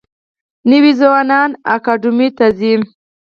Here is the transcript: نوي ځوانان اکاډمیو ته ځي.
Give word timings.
نوي 0.69 0.91
ځوانان 1.01 1.49
اکاډمیو 1.75 2.35
ته 2.37 2.45
ځي. 2.57 2.73